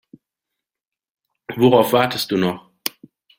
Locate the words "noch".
2.39-2.71